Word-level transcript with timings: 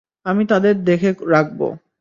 আমি 0.25 0.43
তাদের 0.51 0.75
দেখে 0.83 1.09
রাখব। 1.27 1.59